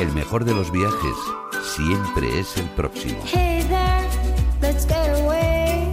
El 0.00 0.12
mejor 0.12 0.44
de 0.44 0.54
los 0.54 0.70
viajes 0.70 1.16
siempre 1.74 2.38
es 2.38 2.56
el 2.56 2.66
próximo. 2.70 3.18
Hey 3.24 3.64
there, 3.68 4.06
let's 4.62 4.86
get 4.86 5.20
away. 5.20 5.90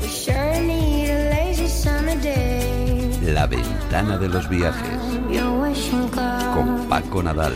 We 0.00 0.08
sure 0.08 0.60
need 0.62 1.10
a 1.10 1.30
lazy 1.30 1.66
summer 1.66 2.16
day. 2.22 3.18
La 3.20 3.48
ventana 3.48 4.16
de 4.16 4.28
los 4.28 4.48
viajes 4.48 5.00
con 6.54 6.86
Paco 6.88 7.20
Nadal. 7.20 7.54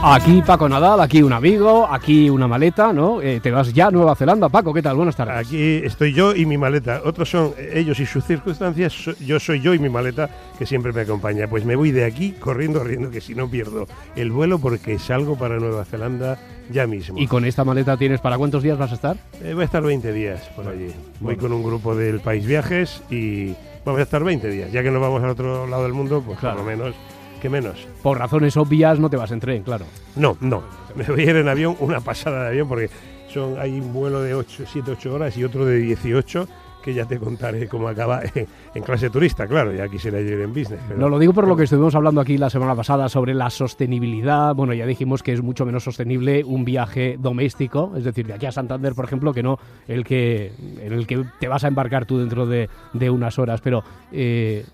Aquí 0.00 0.42
Paco 0.46 0.68
Nadal, 0.68 1.00
aquí 1.00 1.22
un 1.22 1.32
amigo, 1.32 1.86
aquí 1.90 2.30
una 2.30 2.46
maleta, 2.46 2.92
¿no? 2.92 3.20
Eh, 3.20 3.40
te 3.40 3.50
vas 3.50 3.72
ya 3.74 3.88
a 3.88 3.90
Nueva 3.90 4.14
Zelanda, 4.14 4.48
Paco, 4.48 4.72
¿qué 4.72 4.80
tal? 4.80 4.94
Buenas 4.96 5.16
tardes. 5.16 5.34
Aquí 5.36 5.80
estoy 5.84 6.12
yo 6.14 6.36
y 6.36 6.46
mi 6.46 6.56
maleta. 6.56 7.02
Otros 7.04 7.28
son 7.28 7.52
ellos 7.74 7.98
y 7.98 8.06
sus 8.06 8.24
circunstancias. 8.24 8.94
Yo 9.18 9.40
soy 9.40 9.60
yo 9.60 9.74
y 9.74 9.80
mi 9.80 9.88
maleta 9.88 10.30
que 10.56 10.66
siempre 10.66 10.92
me 10.92 11.00
acompaña. 11.00 11.48
Pues 11.48 11.64
me 11.64 11.74
voy 11.74 11.90
de 11.90 12.04
aquí 12.04 12.30
corriendo, 12.30 12.78
corriendo, 12.78 13.10
que 13.10 13.20
si 13.20 13.34
no 13.34 13.50
pierdo 13.50 13.86
el 14.14 14.30
vuelo 14.30 14.60
porque 14.60 15.00
salgo 15.00 15.36
para 15.36 15.58
Nueva 15.58 15.84
Zelanda 15.84 16.38
ya 16.70 16.86
mismo. 16.86 17.18
¿Y 17.18 17.26
con 17.26 17.44
esta 17.44 17.64
maleta 17.64 17.96
tienes 17.96 18.20
para 18.20 18.38
cuántos 18.38 18.62
días 18.62 18.78
vas 18.78 18.92
a 18.92 18.94
estar? 18.94 19.16
Eh, 19.42 19.52
voy 19.52 19.62
a 19.62 19.66
estar 19.66 19.82
20 19.82 20.12
días 20.12 20.40
por 20.54 20.68
allí. 20.68 20.86
Voy 21.20 21.34
Bueno. 21.34 21.40
con 21.40 21.52
un 21.52 21.62
grupo 21.64 21.96
del 21.96 22.20
País 22.20 22.46
Viajes 22.46 23.02
y 23.10 23.52
vamos 23.84 23.98
a 23.98 24.04
estar 24.04 24.22
20 24.22 24.48
días. 24.48 24.70
Ya 24.70 24.84
que 24.84 24.92
nos 24.92 25.02
vamos 25.02 25.22
al 25.24 25.30
otro 25.30 25.66
lado 25.66 25.82
del 25.82 25.92
mundo, 25.92 26.22
pues 26.24 26.38
Claro. 26.38 26.58
por 26.58 26.64
lo 26.66 26.70
menos, 26.70 26.94
que 27.38 27.48
menos. 27.50 27.86
Por 28.02 28.18
razones 28.18 28.56
obvias 28.56 28.98
no 28.98 29.08
te 29.10 29.16
vas 29.16 29.30
en 29.30 29.40
tren, 29.40 29.62
claro. 29.62 29.84
No, 30.16 30.36
no. 30.40 30.62
Me 30.94 31.04
voy 31.04 31.20
a 31.20 31.30
ir 31.30 31.36
en 31.36 31.48
avión, 31.48 31.76
una 31.80 32.00
pasada 32.00 32.42
de 32.44 32.48
avión, 32.48 32.68
porque 32.68 32.90
son 33.32 33.58
hay 33.58 33.78
un 33.78 33.92
vuelo 33.92 34.20
de 34.22 34.34
8, 34.34 34.64
7, 34.70 34.90
8 34.92 35.14
horas 35.14 35.36
y 35.36 35.44
otro 35.44 35.64
de 35.66 35.76
18, 35.78 36.48
que 36.82 36.94
ya 36.94 37.04
te 37.04 37.18
contaré 37.18 37.68
cómo 37.68 37.88
acaba 37.88 38.22
en, 38.34 38.46
en 38.74 38.82
clase 38.82 39.10
turista, 39.10 39.46
claro, 39.46 39.72
ya 39.74 39.88
quisiera 39.88 40.20
yo 40.20 40.28
ir 40.28 40.40
en 40.40 40.50
business. 40.54 40.80
pero- 40.88 40.98
No 40.98 41.08
lo 41.08 41.18
digo 41.18 41.32
por 41.34 41.46
lo 41.46 41.56
que 41.56 41.64
estuvimos 41.64 41.94
hablando 41.94 42.20
aquí 42.20 42.38
la 42.38 42.48
semana 42.50 42.74
pasada 42.74 43.08
sobre 43.08 43.34
la 43.34 43.50
sostenibilidad. 43.50 44.54
Bueno, 44.54 44.72
ya 44.74 44.86
dijimos 44.86 45.22
que 45.22 45.32
es 45.32 45.42
mucho 45.42 45.66
menos 45.66 45.84
sostenible 45.84 46.42
un 46.44 46.64
viaje 46.64 47.16
doméstico, 47.18 47.92
es 47.96 48.04
decir, 48.04 48.26
de 48.26 48.34
aquí 48.34 48.46
a 48.46 48.52
Santander, 48.52 48.94
por 48.94 49.04
ejemplo, 49.04 49.32
que 49.34 49.42
no 49.42 49.58
el 49.86 50.04
que 50.04 50.52
en 50.80 50.92
el 50.92 51.06
que 51.06 51.24
te 51.38 51.48
vas 51.48 51.64
a 51.64 51.68
embarcar 51.68 52.06
tú 52.06 52.18
dentro 52.18 52.46
de, 52.46 52.68
de 52.94 53.10
unas 53.10 53.38
horas. 53.38 53.60
Pero 53.60 53.82
eh, 54.12 54.64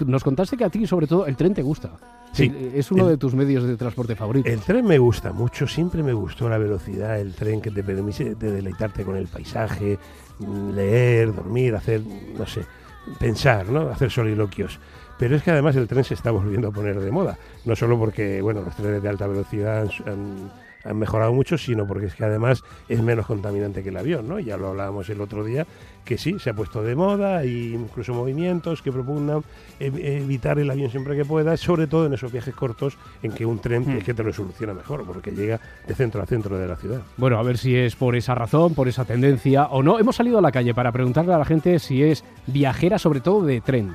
nos 0.00 0.24
contaste 0.24 0.56
que 0.56 0.64
a 0.64 0.70
ti, 0.70 0.86
sobre 0.86 1.06
todo, 1.06 1.26
el 1.26 1.36
tren 1.36 1.54
te 1.54 1.62
gusta. 1.62 1.90
Sí. 2.32 2.52
Es 2.74 2.90
uno 2.90 3.04
El- 3.04 3.10
de 3.10 3.16
tus 3.16 3.34
medios 3.34 3.64
de 3.64 3.76
transporte 3.76 4.16
favoritos. 4.16 4.50
El 4.52 4.60
tren 4.60 4.84
me 4.84 4.98
gusta 4.98 5.32
mucho, 5.32 5.66
siempre 5.68 6.02
me 6.02 6.12
gustó 6.12 6.48
la 6.48 6.58
velocidad, 6.58 7.18
el 7.20 7.34
tren 7.34 7.60
que 7.60 7.70
te 7.70 7.82
permite 7.84 8.34
de 8.34 8.50
deleitarte 8.52 9.04
con 9.04 9.16
el 9.16 9.28
paisaje, 9.28 9.98
mm, 10.40 10.70
leer, 10.70 11.34
dormir, 11.34 11.74
hacer, 11.76 12.02
no 12.36 12.44
sé, 12.46 12.62
pensar, 13.20 13.68
¿no? 13.68 13.88
Hacer 13.88 14.10
soliloquios. 14.10 14.78
Pero 15.16 15.36
es 15.36 15.42
que 15.44 15.52
además 15.52 15.76
el 15.76 15.86
tren 15.86 16.02
se 16.02 16.14
está 16.14 16.32
volviendo 16.32 16.68
a 16.68 16.70
poner 16.72 16.98
de 16.98 17.12
moda, 17.12 17.38
no 17.64 17.76
solo 17.76 17.96
porque, 17.98 18.42
bueno, 18.42 18.62
los 18.62 18.74
trenes 18.74 19.00
de 19.00 19.08
alta 19.08 19.28
velocidad 19.28 19.82
han, 19.82 20.12
han- 20.12 20.52
han 20.84 20.98
mejorado 20.98 21.32
mucho, 21.32 21.56
sino 21.58 21.86
porque 21.86 22.06
es 22.06 22.14
que 22.14 22.24
además 22.24 22.62
es 22.88 23.02
menos 23.02 23.26
contaminante 23.26 23.82
que 23.82 23.88
el 23.88 23.96
avión, 23.96 24.28
¿no? 24.28 24.38
Ya 24.38 24.56
lo 24.56 24.68
hablábamos 24.68 25.08
el 25.10 25.20
otro 25.20 25.42
día, 25.44 25.66
que 26.04 26.18
sí, 26.18 26.38
se 26.38 26.50
ha 26.50 26.54
puesto 26.54 26.82
de 26.82 26.94
moda, 26.94 27.38
hay 27.38 27.72
incluso 27.74 28.12
movimientos 28.12 28.82
que 28.82 28.92
propugnan 28.92 29.38
ev- 29.80 29.98
evitar 29.98 30.58
el 30.58 30.70
avión 30.70 30.90
siempre 30.90 31.16
que 31.16 31.24
puedas, 31.24 31.60
sobre 31.60 31.86
todo 31.86 32.06
en 32.06 32.12
esos 32.12 32.30
viajes 32.30 32.54
cortos 32.54 32.98
en 33.22 33.32
que 33.32 33.46
un 33.46 33.58
tren 33.58 33.84
Hmm. 33.86 33.96
es 33.98 34.04
que 34.04 34.14
te 34.14 34.22
lo 34.22 34.32
soluciona 34.32 34.74
mejor, 34.74 35.04
porque 35.04 35.30
llega 35.30 35.58
de 35.86 35.94
centro 35.94 36.22
a 36.22 36.26
centro 36.26 36.58
de 36.58 36.66
la 36.68 36.76
ciudad. 36.76 37.00
Bueno, 37.16 37.38
a 37.38 37.42
ver 37.42 37.56
si 37.58 37.74
es 37.74 37.96
por 37.96 38.14
esa 38.16 38.34
razón, 38.34 38.74
por 38.74 38.86
esa 38.88 39.04
tendencia 39.04 39.64
o 39.66 39.82
no. 39.82 39.98
Hemos 39.98 40.16
salido 40.16 40.38
a 40.38 40.42
la 40.42 40.52
calle 40.52 40.74
para 40.74 40.92
preguntarle 40.92 41.32
a 41.32 41.38
la 41.38 41.44
gente 41.44 41.78
si 41.78 42.02
es 42.02 42.24
viajera, 42.46 42.98
sobre 42.98 43.20
todo 43.20 43.42
de 43.44 43.60
tren. 43.62 43.94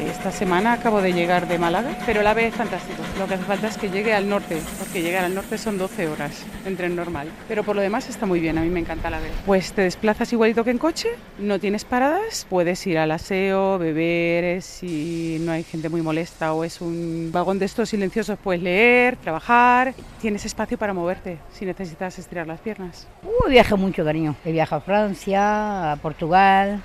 Esta 0.00 0.30
semana 0.30 0.74
acabo 0.74 1.02
de 1.02 1.12
llegar 1.12 1.48
de 1.48 1.58
Málaga, 1.58 1.90
pero 2.06 2.20
el 2.20 2.26
AVE 2.26 2.46
es 2.46 2.54
fantástico. 2.54 3.02
Lo 3.18 3.26
que 3.26 3.34
hace 3.34 3.44
falta 3.44 3.66
es 3.66 3.76
que 3.76 3.90
llegue 3.90 4.14
al 4.14 4.28
norte, 4.28 4.56
porque 4.78 5.02
llegar 5.02 5.24
al 5.24 5.34
norte 5.34 5.58
son 5.58 5.76
12 5.76 6.06
horas 6.06 6.44
en 6.64 6.76
tren 6.76 6.94
normal. 6.94 7.28
Pero 7.48 7.64
por 7.64 7.74
lo 7.74 7.82
demás 7.82 8.08
está 8.08 8.24
muy 8.24 8.38
bien, 8.38 8.58
a 8.58 8.60
mí 8.60 8.70
me 8.70 8.78
encanta 8.78 9.08
el 9.08 9.14
AVE. 9.14 9.28
Pues 9.44 9.72
te 9.72 9.82
desplazas 9.82 10.32
igualito 10.32 10.62
que 10.62 10.70
en 10.70 10.78
coche, 10.78 11.08
no 11.38 11.58
tienes 11.58 11.84
paradas, 11.84 12.46
puedes 12.48 12.86
ir 12.86 12.98
al 12.98 13.10
aseo, 13.10 13.78
beber, 13.78 14.44
eh, 14.44 14.60
si 14.60 15.38
no 15.40 15.50
hay 15.50 15.64
gente 15.64 15.88
muy 15.88 16.00
molesta 16.00 16.52
o 16.52 16.62
es 16.62 16.80
un 16.80 17.30
vagón 17.32 17.58
de 17.58 17.66
estos 17.66 17.88
silenciosos, 17.88 18.38
puedes 18.42 18.62
leer, 18.62 19.16
trabajar. 19.16 19.94
Tienes 20.20 20.44
espacio 20.44 20.78
para 20.78 20.92
moverte 20.92 21.38
si 21.52 21.64
necesitas 21.64 22.18
estirar 22.18 22.46
las 22.46 22.60
piernas. 22.60 23.08
Uh, 23.24 23.50
viajo 23.50 23.76
mucho, 23.76 24.04
cariño. 24.04 24.36
He 24.44 24.52
viajado 24.52 24.80
a 24.80 24.84
Francia, 24.84 25.92
a 25.92 25.96
Portugal. 25.96 26.80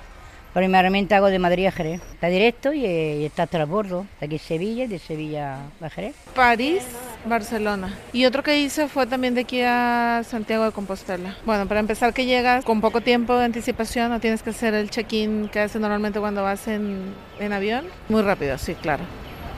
Primeramente 0.54 1.16
hago 1.16 1.26
de 1.26 1.40
Madrid 1.40 1.66
a 1.66 1.72
Jerez. 1.72 2.00
Está 2.12 2.28
directo 2.28 2.72
y, 2.72 2.86
eh, 2.86 3.26
está 3.26 3.42
a 3.42 3.46
transbordo. 3.48 4.06
Aquí 4.20 4.38
Sevilla 4.38 4.84
y 4.84 4.86
de 4.86 5.00
Sevilla 5.00 5.58
a 5.80 5.90
Jerez. 5.90 6.14
París, 6.34 6.84
Barcelona. 7.26 7.92
Y 8.12 8.24
otro 8.24 8.44
que 8.44 8.60
hice 8.60 8.86
fue 8.86 9.06
también 9.06 9.34
de 9.34 9.40
aquí 9.40 9.62
a 9.62 10.22
Santiago 10.24 10.64
de 10.64 10.70
Compostela. 10.70 11.36
Bueno, 11.44 11.66
para 11.66 11.80
empezar 11.80 12.14
que 12.14 12.24
llegas 12.24 12.64
con 12.64 12.80
poco 12.80 13.00
tiempo 13.00 13.36
de 13.36 13.46
anticipación, 13.46 14.10
no 14.10 14.20
tienes 14.20 14.44
que 14.44 14.50
hacer 14.50 14.74
el 14.74 14.90
check-in 14.90 15.48
que 15.48 15.58
haces 15.58 15.80
normalmente 15.80 16.20
cuando 16.20 16.44
vas 16.44 16.68
en, 16.68 17.02
en 17.40 17.52
avión. 17.52 17.84
Muy 18.08 18.22
rápido, 18.22 18.56
sí, 18.56 18.74
claro. 18.76 19.02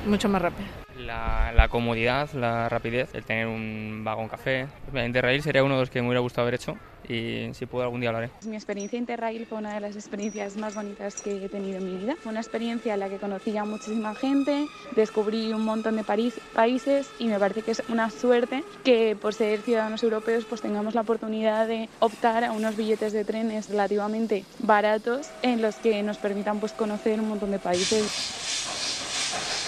Mucho 0.07 0.31
más 0.31 0.41
rápido. 0.41 0.76
La, 1.07 1.69
comodidad, 1.71 2.31
la 2.33 2.69
rapidez, 2.69 3.15
el 3.15 3.25
tener 3.25 3.47
un 3.47 4.03
vagón 4.05 4.29
café. 4.29 4.67
Interrail 4.95 5.43
sería 5.43 5.63
uno 5.63 5.75
de 5.75 5.81
los 5.81 5.91
que 5.91 6.01
me 6.01 6.09
hubiera 6.09 6.21
gustado 6.21 6.43
haber 6.43 6.55
hecho 6.55 6.77
y 7.09 7.49
si 7.53 7.67
puedo 7.67 7.85
algún 7.85 8.01
día 8.01 8.11
lo 8.11 8.19
haré. 8.19 8.31
Mi 8.45 8.57
experiencia 8.57 8.99
Interrail 8.99 9.47
fue 9.47 9.59
una 9.59 9.75
de 9.75 9.81
las 9.81 9.95
experiencias 9.95 10.57
más 10.57 10.75
bonitas 10.75 11.23
que 11.23 11.45
he 11.45 11.49
tenido 11.49 11.79
en 11.79 11.85
mi 11.85 11.97
vida. 11.99 12.17
Fue 12.21 12.31
una 12.31 12.41
experiencia 12.41 12.95
en 12.95 13.01
la 13.01 13.09
que 13.09 13.19
conocí 13.19 13.57
a 13.57 13.65
muchísima 13.65 14.15
gente, 14.15 14.67
descubrí 14.97 15.53
un 15.53 15.65
montón 15.65 15.97
de 15.97 16.05
países 16.05 17.09
y 17.19 17.29
me 17.29 17.39
parece 17.39 17.63
que 17.63 17.71
es 17.71 17.83
una 17.89 18.11
suerte 18.11 18.65
que 18.85 19.17
por 19.17 19.35
ser 19.35 19.61
ciudadanos 19.61 20.03
europeos 20.03 20.45
pues 20.45 20.61
tengamos 20.61 20.95
la 20.95 21.03
oportunidad 21.03 21.69
de 21.69 21.89
optar 22.01 22.45
a 22.45 22.53
unos 22.53 22.77
billetes 22.77 23.13
de 23.13 23.25
trenes 23.25 23.69
relativamente 23.69 24.45
baratos 24.59 25.31
en 25.43 25.63
los 25.63 25.77
que 25.77 26.03
nos 26.03 26.19
permitan 26.19 26.59
pues 26.59 26.73
conocer 26.73 27.21
un 27.21 27.29
montón 27.29 27.53
de 27.53 27.59
países. 27.59 28.46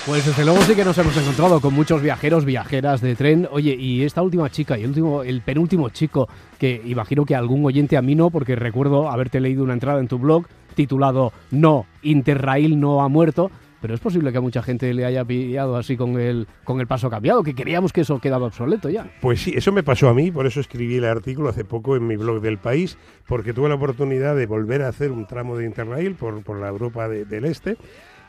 Pues 0.07 0.25
desde 0.25 0.43
luego 0.45 0.63
sí 0.63 0.75
que 0.75 0.85
nos 0.87 0.97
hemos 0.97 1.15
encontrado 1.19 1.61
con 1.61 1.75
muchos 1.75 2.01
viajeros, 2.01 2.47
viajeras 2.47 3.03
de 3.03 3.15
tren. 3.15 3.47
Oye, 3.51 3.75
y 3.79 4.05
esta 4.05 4.23
última 4.23 4.49
chica 4.49 4.79
y 4.79 4.83
el, 4.83 4.89
último, 4.89 5.23
el 5.23 5.43
penúltimo 5.43 5.91
chico, 5.91 6.29
que 6.59 6.81
imagino 6.87 7.27
que 7.27 7.35
algún 7.35 7.63
oyente 7.67 7.97
a 7.99 8.03
mí 8.03 8.15
no, 8.15 8.31
porque 8.31 8.57
recuerdo 8.57 9.11
haberte 9.11 9.39
leído 9.39 9.63
una 9.65 9.75
entrada 9.75 10.01
en 10.01 10.09
tu 10.09 10.19
blog 10.19 10.47
titulado 10.75 11.33
No, 11.51 11.85
Interrail 12.03 12.81
no 12.81 13.03
ha 13.03 13.09
muerto. 13.09 13.51
Pero 13.81 13.95
es 13.95 14.01
posible 14.01 14.33
que 14.33 14.39
a 14.39 14.41
mucha 14.41 14.61
gente 14.61 14.93
le 14.93 15.05
haya 15.05 15.25
pillado 15.25 15.77
así 15.77 15.97
con 15.97 16.19
el, 16.19 16.49
con 16.65 16.81
el 16.81 16.89
paso 16.89 17.09
cambiado, 17.11 17.45
que 17.45 17.55
creíamos 17.55 17.93
que 17.93 18.01
eso 18.01 18.19
quedaba 18.19 18.47
obsoleto 18.47 18.89
ya. 18.91 19.07
Pues 19.21 19.41
sí, 19.43 19.53
eso 19.55 19.71
me 19.71 19.85
pasó 19.85 20.09
a 20.09 20.15
mí, 20.15 20.33
por 20.33 20.47
eso 20.47 20.59
escribí 20.59 20.97
el 20.97 21.05
artículo 21.05 21.49
hace 21.51 21.65
poco 21.65 21.95
en 21.95 22.05
mi 22.05 22.17
blog 22.17 22.41
del 22.41 22.59
país, 22.59 22.99
porque 23.29 23.53
tuve 23.53 23.69
la 23.69 23.77
oportunidad 23.77 24.35
de 24.35 24.47
volver 24.47 24.83
a 24.83 24.89
hacer 24.89 25.13
un 25.13 25.29
tramo 25.29 25.57
de 25.57 25.67
Interrail 25.67 26.17
por, 26.17 26.43
por 26.43 26.59
la 26.59 26.67
Europa 26.67 27.09
de- 27.09 27.25
del 27.25 27.45
Este 27.45 27.77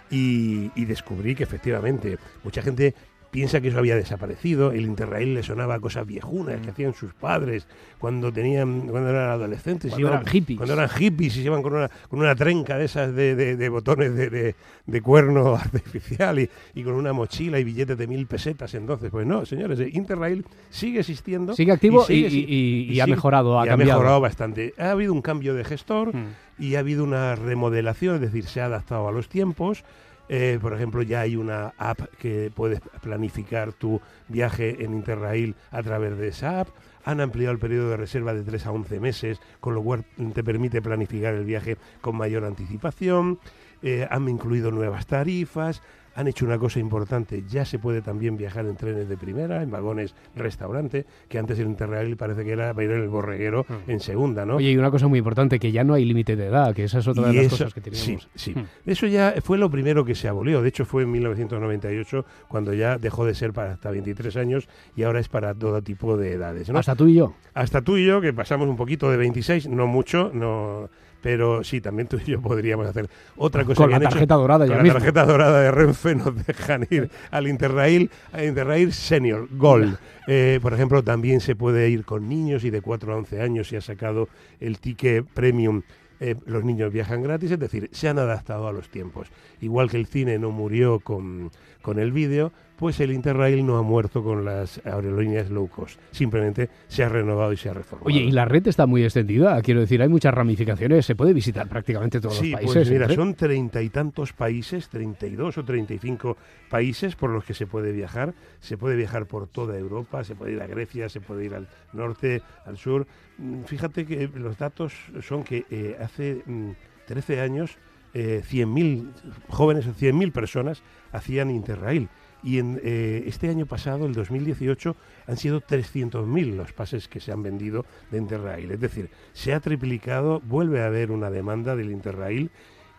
y, 0.09 0.71
y 0.75 0.85
descubrí 0.85 1.35
que 1.35 1.43
efectivamente 1.43 2.17
mucha 2.43 2.61
gente 2.61 2.95
piensa 3.31 3.61
que 3.61 3.67
eso 3.67 3.77
había 3.79 3.95
desaparecido, 3.95 4.71
el 4.71 4.81
Interrail 4.85 5.33
le 5.35 5.43
sonaba 5.43 5.75
a 5.75 5.79
cosas 5.79 6.07
viejunas 6.07 6.61
que 6.61 6.71
hacían 6.71 6.93
sus 6.93 7.13
padres 7.13 7.67
cuando 7.99 8.31
tenían 8.31 8.87
cuando 8.87 9.09
eran 9.09 9.29
adolescentes, 9.29 9.91
Cuando 9.91 10.07
iban- 10.07 10.21
eran 10.21 10.25
hippies. 10.33 10.57
cuando 10.57 10.73
eran 10.73 10.89
hippies 10.89 11.37
y 11.37 11.39
se 11.41 11.45
iban 11.45 11.61
con 11.61 11.73
una, 11.73 11.89
con 12.09 12.19
una 12.19 12.33
trenca 12.35 12.77
de 12.77 12.85
esas 12.85 13.13
de, 13.13 13.35
de- 13.35 13.55
de 13.55 13.69
botones 13.69 14.15
de, 14.15 14.55
cuerno 15.01 15.55
artificial 15.73 16.39
y, 16.39 16.49
y 16.73 16.83
con 16.83 16.93
una 16.93 17.13
mochila 17.13 17.59
y 17.59 17.63
billetes 17.63 17.97
de 17.97 18.07
mil 18.07 18.25
pesetas 18.25 18.73
entonces. 18.73 19.11
Pues 19.11 19.27
no, 19.27 19.45
señores, 19.45 19.79
Interrail 19.93 20.43
sigue 20.69 20.99
existiendo. 21.01 21.53
Sigue 21.53 21.71
activo 21.71 22.03
y, 22.03 22.05
sigue- 22.05 22.27
y- 22.29 22.45
y- 22.89 22.93
y 22.93 22.99
ha 22.99 23.05
sigue- 23.05 23.15
mejorado, 23.15 23.59
ha 23.59 23.65
cambiado. 23.67 23.99
mejorado 23.99 24.21
bastante. 24.21 24.73
Ha 24.77 24.91
habido 24.91 25.13
un 25.13 25.21
cambio 25.21 25.53
de 25.53 25.63
gestor 25.63 26.15
Mm. 26.15 26.25
y 26.57 26.75
ha 26.75 26.79
habido 26.79 27.03
una 27.03 27.35
remodelación, 27.35 28.15
es 28.15 28.21
decir, 28.21 28.45
se 28.45 28.61
ha 28.61 28.65
adaptado 28.65 29.07
a 29.07 29.11
los 29.11 29.29
tiempos. 29.29 29.83
Eh, 30.29 30.59
por 30.61 30.73
ejemplo, 30.73 31.01
ya 31.01 31.21
hay 31.21 31.35
una 31.35 31.73
app 31.77 32.01
que 32.19 32.51
puedes 32.53 32.79
planificar 33.01 33.73
tu 33.73 33.99
viaje 34.27 34.83
en 34.83 34.93
Interrail 34.93 35.55
a 35.71 35.81
través 35.81 36.17
de 36.17 36.27
esa 36.27 36.61
app. 36.61 36.69
Han 37.03 37.19
ampliado 37.19 37.51
el 37.51 37.59
periodo 37.59 37.89
de 37.89 37.97
reserva 37.97 38.35
de 38.35 38.43
3 38.43 38.67
a 38.67 38.71
11 38.71 38.99
meses, 38.99 39.41
con 39.59 39.73
lo 39.73 39.81
cual 39.81 40.05
te 40.33 40.43
permite 40.43 40.81
planificar 40.81 41.33
el 41.33 41.45
viaje 41.45 41.77
con 42.01 42.15
mayor 42.15 42.45
anticipación. 42.45 43.39
Eh, 43.81 44.07
han 44.09 44.27
incluido 44.29 44.71
nuevas 44.71 45.07
tarifas, 45.07 45.81
han 46.15 46.27
hecho 46.27 46.45
una 46.45 46.57
cosa 46.57 46.79
importante, 46.79 47.43
ya 47.47 47.65
se 47.65 47.79
puede 47.79 48.01
también 48.01 48.37
viajar 48.37 48.65
en 48.65 48.75
trenes 48.75 49.07
de 49.07 49.17
primera, 49.17 49.61
en 49.63 49.71
vagones 49.71 50.15
restaurante, 50.35 51.05
que 51.27 51.39
antes 51.39 51.57
el 51.59 51.67
Interrail 51.67 52.17
parece 52.17 52.43
que 52.43 52.51
era 52.51 52.73
para 52.73 52.85
ir 52.85 52.91
en 52.91 53.01
el 53.01 53.09
borreguero 53.09 53.65
en 53.87 53.99
segunda, 53.99 54.45
¿no? 54.45 54.55
Oye, 54.57 54.71
y 54.71 54.77
una 54.77 54.91
cosa 54.91 55.07
muy 55.07 55.19
importante, 55.19 55.59
que 55.59 55.71
ya 55.71 55.83
no 55.83 55.93
hay 55.93 56.05
límite 56.05 56.35
de 56.35 56.47
edad, 56.47 56.73
que 56.73 56.83
esa 56.83 56.99
es 56.99 57.07
otra 57.07 57.27
de 57.27 57.33
las 57.33 57.45
eso- 57.45 57.57
cosas 57.57 57.73
que 57.73 57.81
teníamos. 57.81 58.29
Sí, 58.35 58.53
sí. 58.53 58.59
Hmm. 58.59 58.65
Eso 58.85 59.07
ya 59.07 59.35
fue 59.43 59.57
lo 59.57 59.69
primero 59.69 60.03
que 60.05 60.15
se 60.15 60.27
abolió. 60.27 60.61
De 60.61 60.69
hecho, 60.69 60.85
fue 60.85 61.03
en 61.03 61.11
1998 61.11 62.25
cuando 62.47 62.73
ya 62.73 62.97
dejó 62.97 63.25
de 63.25 63.35
ser 63.35 63.53
para 63.53 63.73
hasta 63.73 63.91
23 63.91 64.35
años 64.37 64.67
y 64.95 65.03
ahora 65.03 65.19
es 65.19 65.29
para 65.29 65.53
todo 65.53 65.81
tipo 65.81 66.17
de 66.17 66.33
edades. 66.33 66.69
¿no? 66.69 66.79
Hasta 66.79 66.95
tú 66.95 67.07
y 67.07 67.15
yo. 67.15 67.33
Hasta 67.53 67.81
tú 67.81 67.97
y 67.97 68.05
yo, 68.05 68.21
que 68.21 68.33
pasamos 68.33 68.67
un 68.67 68.75
poquito 68.75 69.09
de 69.11 69.17
26, 69.17 69.67
no 69.69 69.87
mucho, 69.87 70.31
no, 70.33 70.89
pero 71.21 71.63
sí, 71.63 71.81
también 71.81 72.07
tú 72.07 72.17
y 72.25 72.31
yo 72.31 72.41
podríamos 72.41 72.87
hacer 72.87 73.09
otra 73.37 73.63
cosa. 73.65 73.77
Con 73.77 73.87
que 73.87 73.91
la 73.91 73.95
han 73.97 74.01
hecho- 74.03 74.11
tarjeta 74.11 74.35
dorada 74.35 74.65
con 74.65 74.69
ya 74.71 74.77
la 74.77 74.83
mismo. 74.83 74.97
tarjeta 74.99 75.25
dorada 75.25 75.61
de 75.61 75.71
Renfe 75.71 76.15
nos 76.15 76.45
dejan 76.45 76.87
ir 76.89 77.09
al 77.31 77.47
Interrail, 77.47 78.09
al 78.31 78.45
Interrail 78.45 78.93
Senior 78.93 79.47
Gold. 79.51 79.97
Eh, 80.27 80.59
por 80.61 80.73
ejemplo, 80.73 81.03
también 81.03 81.39
se 81.41 81.55
puede 81.55 81.89
ir 81.89 82.05
con 82.05 82.29
niños 82.29 82.63
y 82.63 82.69
de 82.69 82.81
4 82.81 83.13
a 83.13 83.15
11 83.17 83.41
años 83.41 83.67
si 83.67 83.75
ha 83.75 83.81
sacado 83.81 84.29
el 84.59 84.79
ticket 84.79 85.25
premium. 85.25 85.81
Eh, 86.19 86.35
los 86.45 86.63
niños 86.63 86.91
viajan 86.91 87.21
gratis, 87.23 87.51
es 87.51 87.59
decir, 87.59 87.89
se 87.91 88.09
han 88.09 88.19
adaptado 88.19 88.67
a 88.67 88.71
los 88.73 88.89
tiempos. 88.89 89.27
Igual 89.61 89.89
que 89.89 89.97
el 89.97 90.05
cine 90.07 90.37
no 90.39 90.51
murió 90.51 90.99
con, 90.99 91.51
con 91.81 91.99
el 91.99 92.11
vídeo, 92.11 92.51
pues 92.77 92.99
el 93.01 93.11
Interrail 93.11 93.65
no 93.65 93.77
ha 93.77 93.81
muerto 93.81 94.23
con 94.23 94.45
las 94.45 94.79
aerolíneas 94.85 95.49
low 95.49 95.67
cost. 95.67 95.99
Simplemente 96.11 96.69
se 96.87 97.03
ha 97.03 97.09
renovado 97.09 97.51
y 97.51 97.57
se 97.57 97.69
ha 97.69 97.73
reformado. 97.73 98.07
Oye, 98.07 98.21
y 98.21 98.31
la 98.31 98.45
red 98.45 98.65
está 98.67 98.85
muy 98.85 99.03
extendida, 99.03 99.61
quiero 99.61 99.81
decir, 99.81 100.01
hay 100.01 100.07
muchas 100.07 100.33
ramificaciones, 100.33 101.05
se 101.05 101.13
puede 101.15 101.33
visitar 101.33 101.67
prácticamente 101.67 102.21
todos 102.21 102.37
Sí, 102.37 102.51
los 102.51 102.61
países. 102.61 102.75
pues 102.75 102.89
mira, 102.91 103.05
¿eh? 103.07 103.15
son 103.15 103.33
treinta 103.35 103.81
y 103.81 103.89
tantos 103.89 104.31
países, 104.31 104.87
32 104.87 105.57
o 105.57 105.65
35 105.65 106.37
países 106.69 107.15
por 107.17 107.31
los 107.31 107.43
que 107.43 107.53
se 107.53 107.67
puede 107.67 107.91
viajar. 107.91 108.33
Se 108.61 108.77
puede 108.77 108.95
viajar 108.95 109.25
por 109.25 109.47
toda 109.47 109.77
Europa, 109.77 110.23
se 110.23 110.35
puede 110.35 110.53
ir 110.53 110.61
a 110.61 110.67
Grecia, 110.67 111.09
se 111.09 111.19
puede 111.19 111.45
ir 111.45 111.55
al 111.55 111.67
norte, 111.91 112.41
al 112.65 112.77
sur. 112.77 113.05
Mm, 113.39 113.63
Fíjate 113.63 114.05
que 114.05 114.29
los 114.35 114.57
datos 114.57 114.93
son 115.21 115.43
que 115.43 115.65
eh, 115.69 115.97
hace 115.99 116.43
mm, 116.45 116.71
13 117.07 117.41
años 117.41 117.77
eh, 118.13 118.41
100.000 118.43 119.11
jóvenes, 119.49 119.85
100.000 119.85 120.31
personas 120.31 120.83
hacían 121.11 121.49
Interrail. 121.49 122.09
Y 122.41 122.57
en 122.59 122.79
eh, 122.83 123.23
este 123.27 123.49
año 123.49 123.65
pasado, 123.65 124.05
el 124.05 124.13
2018, 124.13 124.95
han 125.27 125.37
sido 125.37 125.61
300.000 125.61 126.55
los 126.55 126.71
pases 126.71 127.07
que 127.07 127.19
se 127.19 127.31
han 127.31 127.43
vendido 127.43 127.85
de 128.11 128.17
Interrail. 128.17 128.71
Es 128.71 128.79
decir, 128.79 129.09
se 129.33 129.53
ha 129.53 129.59
triplicado, 129.59 130.39
vuelve 130.41 130.81
a 130.81 130.85
haber 130.85 131.11
una 131.11 131.29
demanda 131.29 131.75
del 131.75 131.91
Interrail 131.91 132.49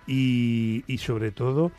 y, 0.06 0.84
sobre 0.98 1.30
todo 1.30 1.72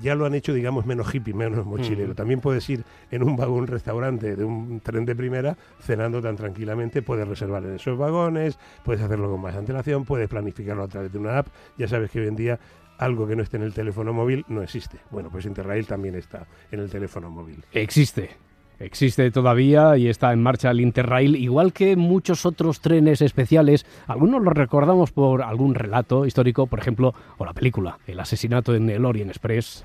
ya 0.00 0.14
lo 0.14 0.26
han 0.26 0.34
hecho, 0.34 0.52
digamos, 0.52 0.86
menos 0.86 1.14
hippie, 1.14 1.34
menos 1.34 1.64
mochilero. 1.64 2.14
También 2.14 2.40
puedes 2.40 2.68
ir 2.70 2.84
en 3.10 3.22
un 3.22 3.36
vagón 3.36 3.66
restaurante 3.66 4.36
de 4.36 4.44
un 4.44 4.80
tren 4.80 5.04
de 5.04 5.14
primera, 5.14 5.56
cenando 5.80 6.20
tan 6.20 6.36
tranquilamente, 6.36 7.02
puedes 7.02 7.26
reservar 7.26 7.64
en 7.64 7.76
esos 7.76 7.96
vagones, 7.98 8.58
puedes 8.84 9.02
hacerlo 9.02 9.30
con 9.30 9.40
más 9.40 9.54
antelación, 9.54 10.04
puedes 10.04 10.28
planificarlo 10.28 10.82
a 10.82 10.88
través 10.88 11.12
de 11.12 11.18
una 11.18 11.38
app. 11.38 11.48
Ya 11.76 11.88
sabes 11.88 12.10
que 12.10 12.20
hoy 12.20 12.28
en 12.28 12.36
día 12.36 12.60
algo 12.98 13.26
que 13.26 13.34
no 13.34 13.42
esté 13.42 13.56
en 13.56 13.62
el 13.62 13.72
teléfono 13.72 14.12
móvil 14.12 14.44
no 14.48 14.62
existe. 14.62 14.98
Bueno, 15.10 15.30
pues 15.30 15.46
Interrail 15.46 15.86
también 15.86 16.14
está 16.14 16.46
en 16.70 16.80
el 16.80 16.90
teléfono 16.90 17.30
móvil. 17.30 17.64
Existe. 17.72 18.49
Existe 18.80 19.30
todavía 19.30 19.98
y 19.98 20.08
está 20.08 20.32
en 20.32 20.42
marcha 20.42 20.70
el 20.70 20.80
Interrail, 20.80 21.36
igual 21.36 21.74
que 21.74 21.96
muchos 21.96 22.46
otros 22.46 22.80
trenes 22.80 23.20
especiales. 23.20 23.84
Algunos 24.06 24.42
los 24.42 24.54
recordamos 24.54 25.12
por 25.12 25.42
algún 25.42 25.74
relato 25.74 26.24
histórico, 26.24 26.66
por 26.66 26.78
ejemplo, 26.78 27.14
o 27.36 27.44
la 27.44 27.52
película, 27.52 27.98
El 28.06 28.18
asesinato 28.18 28.74
en 28.74 28.88
el 28.88 29.04
Orient 29.04 29.30
Express. 29.30 29.84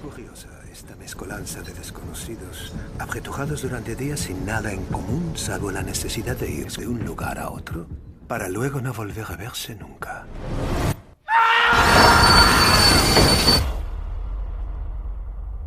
Curiosa 0.00 0.48
esta 0.70 0.94
mezcolanza 0.94 1.62
de 1.62 1.72
desconocidos, 1.74 2.72
apretujados 3.00 3.62
durante 3.62 3.96
días 3.96 4.20
sin 4.20 4.46
nada 4.46 4.72
en 4.72 4.84
común, 4.84 5.32
salvo 5.34 5.72
la 5.72 5.82
necesidad 5.82 6.36
de 6.36 6.48
ir 6.48 6.68
de 6.68 6.86
un 6.86 7.04
lugar 7.04 7.40
a 7.40 7.50
otro, 7.50 7.86
para 8.28 8.48
luego 8.48 8.80
no 8.80 8.92
volver 8.92 9.24
a 9.28 9.36
verse 9.36 9.74
nunca. 9.74 10.26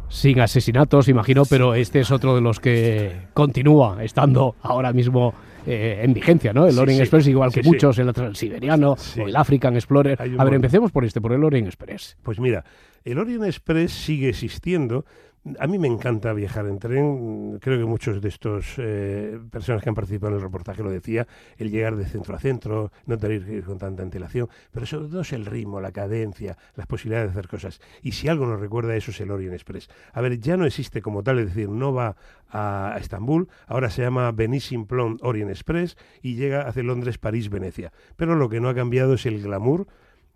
Sin 0.09 0.39
asesinatos, 0.39 1.07
imagino, 1.07 1.43
pero 1.45 1.75
este 1.75 1.99
es 1.99 2.11
otro 2.11 2.35
de 2.35 2.41
los 2.41 2.59
que 2.59 3.27
continúa 3.33 4.03
estando 4.03 4.55
ahora 4.63 4.91
mismo 4.91 5.33
eh, 5.67 6.01
en 6.03 6.13
vigencia, 6.13 6.51
¿no? 6.51 6.65
El 6.65 6.73
Sí, 6.73 6.85
sí. 6.87 6.99
Express, 7.01 7.27
igual 7.27 7.51
que 7.51 7.61
Sí, 7.61 7.69
muchos, 7.69 7.99
el 7.99 8.11
Transiberiano 8.11 8.93
o 8.93 9.27
el 9.27 9.35
African 9.35 9.75
Explorer. 9.75 10.19
A 10.19 10.43
ver, 10.43 10.53
empecemos 10.55 10.91
por 10.91 11.05
este, 11.05 11.21
por 11.21 11.31
el 11.33 11.43
Orient 11.43 11.67
Express. 11.67 12.17
Pues 12.23 12.39
mira, 12.39 12.63
el 13.05 13.19
Orient 13.19 13.45
Express 13.45 13.91
sigue 13.91 14.29
existiendo. 14.29 15.05
A 15.57 15.67
mí 15.67 15.79
me 15.79 15.87
encanta 15.87 16.33
viajar 16.33 16.65
en 16.67 16.79
tren. 16.79 17.59
Creo 17.59 17.79
que 17.79 17.85
muchos 17.85 18.21
de 18.21 18.27
estos 18.27 18.75
eh, 18.77 19.39
personas 19.49 19.81
que 19.81 19.89
han 19.89 19.95
participado 19.95 20.33
en 20.33 20.37
el 20.37 20.41
reportaje 20.43 20.83
lo 20.83 20.91
decía, 20.91 21.27
el 21.57 21.71
llegar 21.71 21.95
de 21.95 22.05
centro 22.05 22.35
a 22.35 22.39
centro, 22.39 22.91
no 23.05 23.17
tener 23.17 23.45
que 23.45 23.53
ir 23.53 23.63
con 23.63 23.77
tanta 23.77 24.03
antelación, 24.03 24.49
pero 24.71 24.85
sobre 24.85 25.07
todo 25.07 25.21
es 25.21 25.31
el 25.31 25.45
ritmo, 25.45 25.79
la 25.79 25.91
cadencia, 25.91 26.57
las 26.75 26.87
posibilidades 26.87 27.33
de 27.33 27.39
hacer 27.39 27.49
cosas. 27.49 27.79
Y 28.01 28.11
si 28.11 28.27
algo 28.27 28.45
nos 28.45 28.59
recuerda 28.59 28.95
eso 28.95 29.11
es 29.11 29.21
el 29.21 29.31
Orient 29.31 29.53
Express. 29.53 29.89
A 30.11 30.21
ver, 30.21 30.39
ya 30.39 30.57
no 30.57 30.65
existe 30.65 31.01
como 31.01 31.23
tal, 31.23 31.39
es 31.39 31.47
decir, 31.47 31.69
no 31.69 31.93
va 31.93 32.17
a 32.49 32.97
Estambul, 32.99 33.47
ahora 33.67 33.89
se 33.89 34.01
llama 34.01 34.31
Benis-Simplon 34.31 35.19
Orient 35.21 35.51
Express 35.51 35.95
y 36.21 36.35
llega 36.35 36.67
hacia 36.67 36.83
Londres, 36.83 37.17
París, 37.17 37.49
Venecia. 37.49 37.93
Pero 38.17 38.35
lo 38.35 38.49
que 38.49 38.59
no 38.59 38.67
ha 38.67 38.75
cambiado 38.75 39.13
es 39.13 39.25
el 39.25 39.41
glamour 39.41 39.87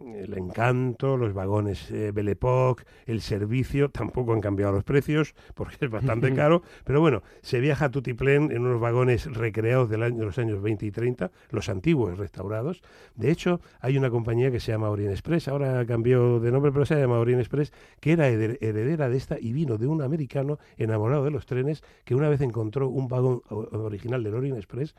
el 0.05 0.37
encanto, 0.37 1.17
los 1.17 1.33
vagones 1.33 1.89
eh, 1.91 2.11
Belle 2.13 2.31
Époque, 2.31 2.83
el 3.05 3.21
servicio, 3.21 3.89
tampoco 3.89 4.33
han 4.33 4.41
cambiado 4.41 4.71
los 4.73 4.83
precios 4.83 5.33
porque 5.53 5.75
es 5.85 5.89
bastante 5.89 6.27
caro, 6.35 6.61
pero 6.83 6.99
bueno, 6.99 7.21
se 7.41 7.59
viaja 7.59 7.85
a 7.85 7.91
Tutiplén 7.91 8.51
en 8.51 8.65
unos 8.65 8.79
vagones 8.81 9.25
recreados 9.33 9.89
del 9.89 10.03
año, 10.03 10.17
de 10.19 10.25
los 10.25 10.37
años 10.37 10.61
20 10.61 10.85
y 10.85 10.91
30, 10.91 11.31
los 11.51 11.69
antiguos 11.69 12.17
restaurados. 12.17 12.81
De 13.15 13.31
hecho, 13.31 13.61
hay 13.79 13.97
una 13.97 14.09
compañía 14.09 14.51
que 14.51 14.59
se 14.59 14.71
llama 14.71 14.89
Orient 14.89 15.11
Express, 15.11 15.47
ahora 15.47 15.85
cambió 15.85 16.39
de 16.39 16.51
nombre, 16.51 16.71
pero 16.71 16.85
se 16.85 16.95
llama 16.95 17.19
Orient 17.19 17.39
Express, 17.41 17.71
que 17.99 18.11
era 18.13 18.29
hered- 18.29 18.57
heredera 18.61 19.09
de 19.09 19.17
esta 19.17 19.37
y 19.39 19.53
vino 19.53 19.77
de 19.77 19.87
un 19.87 20.01
americano 20.01 20.59
enamorado 20.77 21.23
de 21.23 21.31
los 21.31 21.45
trenes 21.45 21.83
que 22.03 22.15
una 22.15 22.29
vez 22.29 22.41
encontró 22.41 22.89
un 22.89 23.07
vagón 23.07 23.41
original 23.49 24.23
del 24.23 24.35
Orient 24.35 24.57
Express 24.57 24.95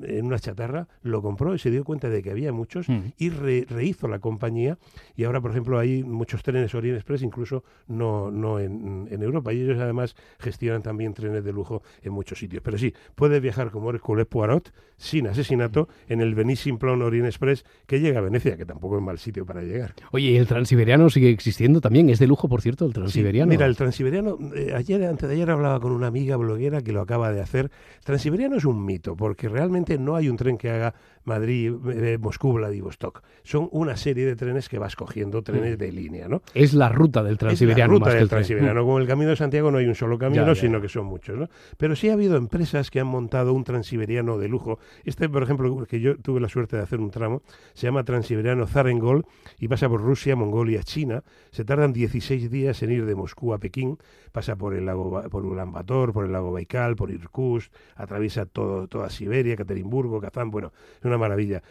en 0.00 0.26
una 0.26 0.38
chatarra, 0.38 0.86
lo 1.02 1.22
compró 1.22 1.54
y 1.54 1.58
se 1.58 1.72
dio 1.72 1.82
cuenta 1.82 2.08
de 2.08 2.22
que 2.22 2.30
había 2.30 2.52
muchos 2.52 2.86
y 3.16 3.30
re- 3.30 3.66
rehizo 3.68 4.06
la 4.06 4.20
compañía 4.20 4.47
y 4.56 5.24
ahora, 5.24 5.40
por 5.40 5.50
ejemplo, 5.50 5.78
hay 5.78 6.02
muchos 6.02 6.42
trenes 6.42 6.74
Orient 6.74 6.96
Express, 6.96 7.22
incluso 7.22 7.64
no, 7.86 8.30
no 8.30 8.58
en, 8.58 9.08
en 9.10 9.22
Europa, 9.22 9.52
y 9.52 9.60
ellos 9.60 9.78
además 9.78 10.14
gestionan 10.38 10.82
también 10.82 11.14
trenes 11.14 11.44
de 11.44 11.52
lujo 11.52 11.82
en 12.02 12.12
muchos 12.12 12.38
sitios. 12.38 12.62
Pero 12.62 12.78
sí, 12.78 12.94
puedes 13.14 13.40
viajar 13.42 13.70
como 13.70 13.90
Hércules 13.90 14.26
Poirot, 14.26 14.72
sin 14.96 15.26
asesinato, 15.28 15.88
en 16.08 16.20
el 16.20 16.34
Benis 16.34 16.60
Simplon 16.60 17.02
Orient 17.02 17.26
Express, 17.26 17.64
que 17.86 18.00
llega 18.00 18.18
a 18.18 18.22
Venecia, 18.22 18.56
que 18.56 18.64
tampoco 18.64 18.96
es 18.96 19.02
mal 19.02 19.18
sitio 19.18 19.44
para 19.46 19.62
llegar. 19.62 19.94
Oye, 20.12 20.30
¿y 20.30 20.36
el 20.36 20.46
Transiberiano 20.46 21.10
sigue 21.10 21.30
existiendo 21.30 21.80
también? 21.80 22.08
Es 22.10 22.18
de 22.18 22.26
lujo, 22.26 22.48
por 22.48 22.62
cierto, 22.62 22.84
el 22.84 22.90
Sí, 22.92 22.94
Transiberiano. 22.94 23.50
mira, 23.50 23.66
el 23.66 23.76
Transiberiano, 23.76 24.38
eh, 24.54 24.72
ayer, 24.74 25.04
antes 25.04 25.28
de 25.28 25.34
ayer 25.34 25.50
hablaba 25.50 25.78
con 25.80 25.92
una 25.92 26.08
amiga 26.08 26.36
bloguera 26.36 26.80
que 26.82 26.92
lo 26.92 27.00
acaba 27.00 27.32
de 27.32 27.40
hacer. 27.40 27.70
Transiberiano 28.04 28.56
es 28.56 28.64
un 28.64 28.84
mito, 28.84 29.16
porque 29.16 29.48
realmente 29.48 29.98
no 29.98 30.16
hay 30.16 30.28
un 30.28 30.36
tren 30.36 30.58
que 30.58 30.70
haga 30.70 30.94
Madrid, 31.24 31.72
eh, 31.92 32.18
Moscú, 32.20 32.52
Vladivostok. 32.54 33.22
Son 33.42 33.68
una 33.72 33.96
serie 33.96 34.24
de 34.26 34.34
trenes 34.38 34.70
que 34.70 34.78
vas 34.78 34.96
cogiendo, 34.96 35.42
trenes 35.42 35.74
Mm. 35.76 35.78
de 35.78 35.92
línea, 35.92 36.28
¿no? 36.28 36.40
Es 36.54 36.72
la 36.72 36.88
ruta 36.88 37.22
del 37.22 37.36
Transiberiano. 37.36 37.92
Es 37.94 37.98
la 37.98 37.98
ruta 37.98 38.04
más 38.06 38.12
que 38.12 38.16
del 38.16 38.22
el. 38.22 38.28
Transiberiano. 38.30 38.80
Como 38.82 38.98
el 38.98 39.06
Camino 39.06 39.28
de 39.30 39.36
Santiago 39.36 39.70
no 39.70 39.76
hay 39.78 39.84
un 39.86 39.94
solo 39.94 40.16
camino, 40.18 40.42
Ya, 40.46 40.48
ya, 40.48 40.54
sino 40.54 40.78
ya. 40.78 40.82
que 40.82 40.88
son 40.88 41.04
muchos, 41.04 41.36
¿no? 41.38 41.48
Pero 41.76 41.94
sí 41.94 42.08
ha 42.08 42.14
habido 42.14 42.36
empresas 42.38 42.90
que 42.90 43.00
han 43.00 43.06
montado 43.08 43.52
un 43.52 43.64
Transiberiano 43.64 44.38
de 44.38 44.48
lujo. 44.48 44.78
Este, 45.04 45.28
por 45.28 45.42
ejemplo, 45.42 45.84
que 45.86 46.00
yo 46.00 46.16
tuve 46.16 46.40
la 46.40 46.48
suerte 46.48 46.76
de 46.76 46.82
hacer 46.82 47.00
un 47.00 47.10
tramo, 47.10 47.42
se 47.74 47.86
llama 47.86 48.04
Transiberiano 48.04 48.66
Zarengol 48.66 49.26
y 49.58 49.68
pasa 49.68 49.88
por 49.88 50.00
Rusia, 50.00 50.36
Mongolia, 50.36 50.82
China. 50.82 51.22
Se 51.50 51.64
tardan 51.64 51.92
16 51.92 52.50
días 52.50 52.82
en 52.82 52.92
ir 52.92 53.04
de 53.04 53.14
Moscú 53.14 53.52
a 53.52 53.58
Pekín, 53.58 53.98
pasa 54.32 54.56
por 54.56 54.74
el 54.74 54.86
lago, 54.86 55.22
por 55.30 55.44
Ulan 55.44 55.72
Bator, 55.72 56.12
por 56.12 56.24
el 56.24 56.32
lago 56.32 56.52
Baikal, 56.52 56.94
por 56.96 57.10
Irkutsk, 57.10 57.72
atraviesa 57.96 58.46
todo, 58.46 58.86
toda 58.86 59.10
Siberia, 59.10 59.56
Caterimburgo, 59.56 60.20
Kazán, 60.20 60.50
bueno, 60.50 60.72
es 60.98 61.04
una 61.04 61.18
maravilla. 61.18 61.62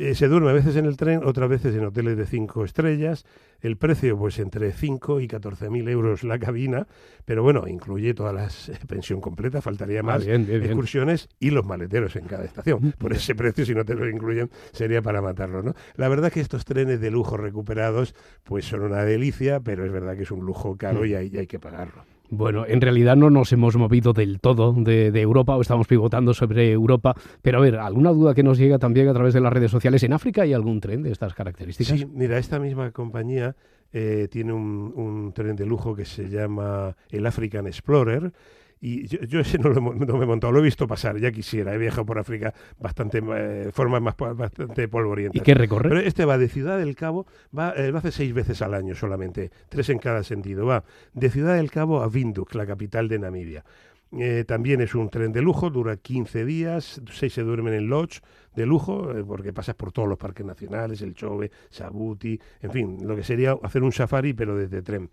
Eh, 0.00 0.14
se 0.14 0.28
duerme 0.28 0.50
a 0.50 0.52
veces 0.52 0.76
en 0.76 0.84
el 0.86 0.96
tren, 0.96 1.22
otras 1.24 1.48
veces 1.50 1.74
en 1.74 1.84
hoteles 1.84 2.16
de 2.16 2.24
cinco 2.24 2.64
estrellas. 2.64 3.26
El 3.60 3.76
precio, 3.76 4.16
pues 4.16 4.38
entre 4.38 4.70
5 4.70 5.20
y 5.20 5.26
14 5.26 5.70
mil 5.70 5.88
euros 5.88 6.22
la 6.22 6.38
cabina, 6.38 6.86
pero 7.24 7.42
bueno, 7.42 7.66
incluye 7.66 8.14
todas 8.14 8.32
las 8.32 8.68
eh, 8.68 8.78
pensión 8.86 9.20
completa, 9.20 9.60
faltaría 9.60 9.98
Ah, 9.98 10.04
más, 10.04 10.24
bien, 10.24 10.46
bien, 10.46 10.60
bien. 10.60 10.70
excursiones 10.70 11.28
y 11.40 11.50
los 11.50 11.66
maleteros 11.66 12.14
en 12.14 12.26
cada 12.26 12.44
estación. 12.44 12.94
Por 12.96 13.12
ese 13.12 13.34
precio, 13.34 13.66
si 13.66 13.74
no 13.74 13.84
te 13.84 13.96
lo 13.96 14.08
incluyen, 14.08 14.48
sería 14.70 15.02
para 15.02 15.20
matarlo, 15.20 15.64
¿no? 15.64 15.74
La 15.96 16.08
verdad 16.08 16.30
que 16.30 16.40
estos 16.40 16.64
trenes 16.64 17.00
de 17.00 17.10
lujo 17.10 17.36
recuperados, 17.36 18.14
pues 18.44 18.66
son 18.66 18.82
una 18.82 19.02
delicia, 19.04 19.58
pero 19.58 19.84
es 19.84 19.90
verdad 19.90 20.16
que 20.16 20.22
es 20.22 20.30
un 20.30 20.46
lujo 20.46 20.76
caro 20.76 21.04
y 21.04 21.14
hay, 21.16 21.28
y 21.32 21.38
hay 21.38 21.48
que 21.48 21.58
pagarlo. 21.58 22.04
Bueno, 22.30 22.66
en 22.66 22.80
realidad 22.80 23.16
no 23.16 23.30
nos 23.30 23.52
hemos 23.52 23.76
movido 23.76 24.12
del 24.12 24.40
todo 24.40 24.72
de, 24.72 25.08
Europa 25.20 25.56
o 25.56 25.60
estamos 25.60 25.86
pivotando 25.86 26.34
sobre 26.34 26.70
Europa. 26.70 27.14
Pero 27.42 27.58
a 27.58 27.60
ver, 27.60 27.76
¿alguna 27.76 28.10
duda 28.10 28.34
que 28.34 28.42
nos 28.42 28.58
llega 28.58 28.78
también 28.78 29.08
a 29.08 29.14
través 29.14 29.34
de 29.34 29.40
las 29.40 29.52
redes 29.52 29.70
sociales? 29.70 30.02
¿En 30.02 30.12
África 30.12 30.42
hay 30.42 30.52
algún 30.52 30.80
tren 30.80 31.02
de 31.02 31.12
estas 31.12 31.34
características? 31.34 31.98
Sí, 31.98 32.06
mira, 32.06 32.38
esta 32.38 32.58
misma 32.58 32.90
compañía 32.90 33.56
eh, 33.92 34.28
tiene 34.30 34.52
un 34.52 35.32
tren 35.34 35.56
de 35.56 35.66
lujo 35.66 35.94
que 35.94 36.04
se 36.04 36.28
llama 36.28 36.96
el 37.10 37.26
African 37.26 37.66
Explorer. 37.66 38.32
Y 38.80 39.06
yo, 39.08 39.18
yo 39.22 39.40
ese 39.40 39.58
no, 39.58 39.70
lo, 39.70 39.78
he- 39.92 40.06
no 40.06 40.16
me 40.18 40.24
he 40.24 40.26
montado, 40.26 40.52
lo 40.52 40.60
he 40.60 40.62
visto 40.62 40.86
pasar, 40.86 41.18
ya 41.18 41.32
quisiera. 41.32 41.74
He 41.74 41.78
viajado 41.78 42.06
por 42.06 42.18
África 42.18 42.54
bastante, 42.78 43.20
eh, 43.34 43.70
formas 43.72 44.00
más, 44.02 44.16
bastante 44.16 44.88
polvorientas. 44.88 45.40
¿Y 45.40 45.44
qué 45.44 45.54
recorre? 45.54 45.88
Pero 45.88 46.00
este 46.00 46.24
va 46.24 46.38
de 46.38 46.48
Ciudad 46.48 46.78
del 46.78 46.94
Cabo, 46.94 47.26
va, 47.56 47.70
eh, 47.72 47.90
lo 47.90 47.98
hace 47.98 48.12
seis 48.12 48.32
veces 48.32 48.62
al 48.62 48.74
año 48.74 48.94
solamente, 48.94 49.50
tres 49.68 49.88
en 49.90 49.98
cada 49.98 50.22
sentido. 50.22 50.66
Va 50.66 50.84
de 51.12 51.30
Ciudad 51.30 51.56
del 51.56 51.70
Cabo 51.70 52.02
a 52.02 52.08
Windhoek, 52.08 52.54
la 52.54 52.66
capital 52.66 53.08
de 53.08 53.18
Namibia. 53.18 53.64
Eh, 54.10 54.44
también 54.48 54.80
es 54.80 54.94
un 54.94 55.10
tren 55.10 55.32
de 55.32 55.42
lujo, 55.42 55.68
dura 55.68 55.96
15 55.98 56.46
días, 56.46 57.02
seis 57.12 57.34
se 57.34 57.42
duermen 57.42 57.74
en 57.74 57.90
lodge 57.90 58.20
de 58.56 58.64
lujo, 58.64 59.10
eh, 59.14 59.22
porque 59.22 59.52
pasas 59.52 59.74
por 59.74 59.92
todos 59.92 60.08
los 60.08 60.16
parques 60.16 60.46
nacionales, 60.46 61.02
el 61.02 61.12
Chove, 61.14 61.50
Sabuti, 61.68 62.40
en 62.62 62.70
fin, 62.70 62.98
lo 63.06 63.14
que 63.14 63.22
sería 63.22 63.54
hacer 63.62 63.82
un 63.82 63.92
safari 63.92 64.32
pero 64.32 64.56
desde 64.56 64.80
tren. 64.80 65.10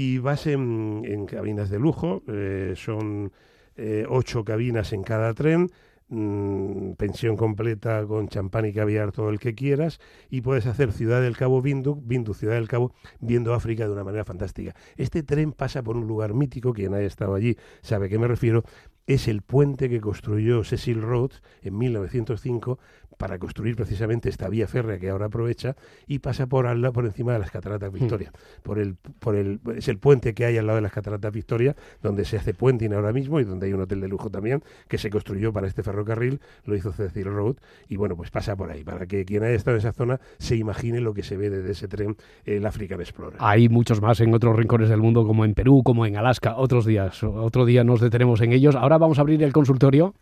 Y 0.00 0.18
vas 0.18 0.46
en, 0.46 1.26
cabinas 1.26 1.70
de 1.70 1.80
lujo, 1.80 2.22
eh, 2.28 2.74
son 2.76 3.32
eh, 3.74 4.06
ocho 4.08 4.44
cabinas 4.44 4.92
en 4.92 5.02
cada 5.02 5.34
tren, 5.34 5.72
mm, 6.08 6.92
pensión 6.92 7.36
completa 7.36 8.06
con 8.06 8.28
champán 8.28 8.66
y 8.66 8.72
caviar, 8.72 9.10
todo 9.10 9.28
el 9.28 9.40
que 9.40 9.56
quieras, 9.56 9.98
y 10.30 10.40
puedes 10.42 10.66
hacer 10.66 10.92
Ciudad 10.92 11.20
del 11.20 11.36
Cabo 11.36 11.60
Vindu, 11.62 12.00
Vindu 12.00 12.32
Ciudad 12.32 12.54
del 12.54 12.68
Cabo, 12.68 12.94
viendo 13.18 13.54
África 13.54 13.86
de 13.86 13.92
una 13.92 14.04
manera 14.04 14.24
fantástica. 14.24 14.72
Este 14.96 15.24
tren 15.24 15.50
pasa 15.50 15.82
por 15.82 15.96
un 15.96 16.06
lugar 16.06 16.32
mítico, 16.32 16.72
quien 16.72 16.94
haya 16.94 17.08
estado 17.08 17.34
allí 17.34 17.56
sabe 17.82 18.06
a 18.06 18.08
qué 18.08 18.20
me 18.20 18.28
refiero, 18.28 18.62
es 19.08 19.26
el 19.26 19.42
puente 19.42 19.88
que 19.88 20.00
construyó 20.00 20.62
Cecil 20.62 21.02
Rhodes 21.02 21.42
en 21.62 21.76
1905 21.76 22.78
para 23.18 23.38
construir 23.38 23.76
precisamente 23.76 24.30
esta 24.30 24.48
vía 24.48 24.66
férrea 24.66 24.98
que 24.98 25.10
ahora 25.10 25.26
aprovecha 25.26 25.76
y 26.06 26.20
pasa 26.20 26.46
por 26.46 26.66
al 26.66 26.80
lado- 26.80 26.94
por 26.94 27.04
encima 27.04 27.34
de 27.34 27.40
las 27.40 27.50
cataratas 27.50 27.92
Victoria. 27.92 28.32
Por 28.62 28.78
el, 28.78 28.94
por 29.18 29.34
el, 29.36 29.60
es 29.76 29.88
el 29.88 29.98
puente 29.98 30.32
que 30.34 30.46
hay 30.46 30.56
al 30.56 30.66
lado 30.66 30.76
de 30.76 30.82
las 30.82 30.92
cataratas 30.92 31.32
Victoria, 31.32 31.76
donde 32.02 32.24
se 32.24 32.36
hace 32.38 32.54
puenting 32.54 32.94
ahora 32.94 33.12
mismo 33.12 33.40
y 33.40 33.44
donde 33.44 33.66
hay 33.66 33.72
un 33.74 33.80
hotel 33.82 34.00
de 34.00 34.08
lujo 34.08 34.30
también, 34.30 34.62
que 34.88 34.96
se 34.96 35.10
construyó 35.10 35.52
para 35.52 35.66
este 35.66 35.82
ferrocarril, 35.82 36.40
lo 36.64 36.74
hizo 36.74 36.92
Cecil 36.92 37.24
Rhodes, 37.26 37.56
y 37.88 37.96
bueno, 37.96 38.16
pues 38.16 38.30
pasa 38.30 38.56
por 38.56 38.70
ahí, 38.70 38.84
para 38.84 39.06
que 39.06 39.24
quien 39.24 39.42
haya 39.42 39.54
estado 39.54 39.76
en 39.76 39.80
esa 39.80 39.92
zona 39.92 40.20
se 40.38 40.56
imagine 40.56 41.00
lo 41.00 41.12
que 41.12 41.22
se 41.22 41.36
ve 41.36 41.50
desde 41.50 41.72
ese 41.72 41.88
tren, 41.88 42.16
el 42.44 42.64
African 42.64 43.00
Explorer. 43.00 43.36
Hay 43.40 43.68
muchos 43.68 44.00
más 44.00 44.20
en 44.20 44.32
otros 44.32 44.56
rincones 44.56 44.88
del 44.88 45.00
mundo, 45.00 45.26
como 45.26 45.44
en 45.44 45.54
Perú, 45.54 45.82
como 45.84 46.06
en 46.06 46.16
Alaska, 46.16 46.56
otros 46.56 46.86
días. 46.86 47.22
Otro 47.24 47.64
día 47.66 47.82
nos 47.82 48.00
detenemos 48.00 48.40
en 48.40 48.52
ellos. 48.52 48.76
Ahora 48.76 48.96
vamos 48.96 49.18
a 49.18 49.22
abrir 49.22 49.42
el 49.42 49.52
consultorio. 49.52 50.14